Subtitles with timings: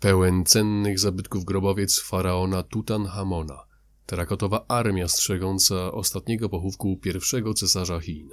[0.00, 3.64] Pełen cennych zabytków grobowiec faraona Tutanchamona,
[4.06, 8.30] terakotowa armia strzegąca ostatniego pochówku pierwszego cesarza Chin,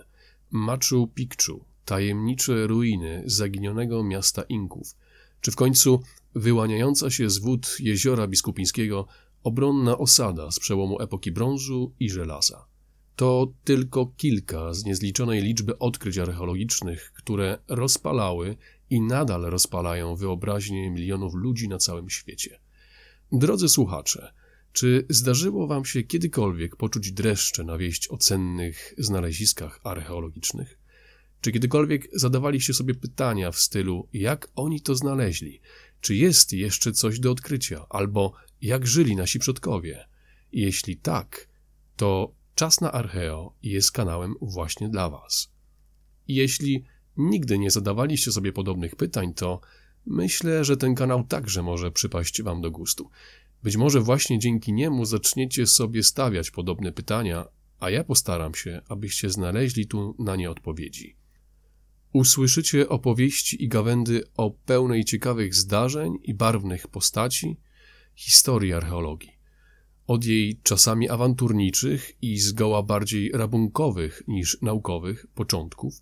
[0.51, 4.95] Machu Picchu, tajemnicze ruiny zaginionego miasta Inków,
[5.41, 6.01] czy w końcu
[6.35, 9.07] wyłaniająca się z wód jeziora biskupińskiego
[9.43, 12.65] obronna osada z przełomu epoki brązu i żelaza.
[13.15, 18.57] To tylko kilka z niezliczonej liczby odkryć archeologicznych, które rozpalały
[18.89, 22.59] i nadal rozpalają wyobraźnię milionów ludzi na całym świecie.
[23.31, 24.33] Drodzy słuchacze,
[24.71, 30.79] czy zdarzyło Wam się kiedykolwiek poczuć dreszcze na wieść o cennych znaleziskach archeologicznych?
[31.41, 35.61] Czy kiedykolwiek zadawaliście sobie pytania w stylu, jak oni to znaleźli?
[36.01, 37.85] Czy jest jeszcze coś do odkrycia?
[37.89, 40.05] Albo jak żyli nasi przodkowie?
[40.51, 41.47] Jeśli tak,
[41.95, 45.51] to Czas na Archeo jest kanałem właśnie dla Was.
[46.27, 46.85] Jeśli
[47.17, 49.61] nigdy nie zadawaliście sobie podobnych pytań, to
[50.05, 53.09] myślę, że ten kanał także może przypaść Wam do gustu.
[53.63, 57.45] Być może właśnie dzięki niemu zaczniecie sobie stawiać podobne pytania,
[57.79, 61.15] a ja postaram się, abyście znaleźli tu na nie odpowiedzi.
[62.13, 67.57] Usłyszycie opowieści i gawędy o pełnej ciekawych zdarzeń i barwnych postaci
[68.15, 69.35] historii archeologii.
[70.07, 76.01] Od jej czasami awanturniczych i zgoła bardziej rabunkowych niż naukowych początków,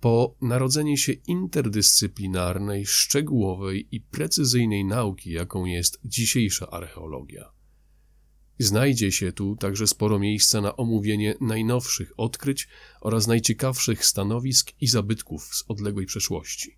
[0.00, 7.52] po narodzenie się interdyscyplinarnej, szczegółowej i precyzyjnej nauki, jaką jest dzisiejsza archeologia.
[8.58, 12.68] Znajdzie się tu także sporo miejsca na omówienie najnowszych odkryć
[13.00, 16.76] oraz najciekawszych stanowisk i zabytków z odległej przeszłości.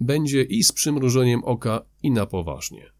[0.00, 2.92] Będzie i z przymrużeniem oka, i na poważnie.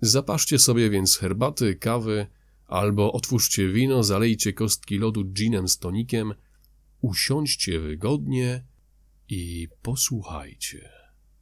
[0.00, 2.26] Zapaszcie sobie więc herbaty, kawy,
[2.66, 6.34] albo otwórzcie wino, zalejcie kostki lodu ginem z tonikiem,
[7.02, 8.64] usiądźcie wygodnie
[9.28, 11.01] i posłuchajcie.